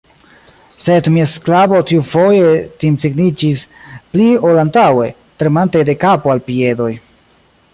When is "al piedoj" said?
6.37-6.91